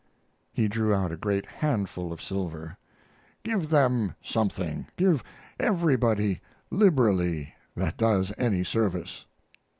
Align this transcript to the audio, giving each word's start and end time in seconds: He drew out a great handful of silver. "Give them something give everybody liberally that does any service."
He 0.51 0.67
drew 0.67 0.95
out 0.95 1.11
a 1.11 1.15
great 1.15 1.45
handful 1.45 2.11
of 2.11 2.23
silver. 2.23 2.75
"Give 3.43 3.69
them 3.69 4.15
something 4.19 4.87
give 4.97 5.23
everybody 5.59 6.41
liberally 6.71 7.53
that 7.75 7.97
does 7.97 8.33
any 8.35 8.63
service." 8.63 9.27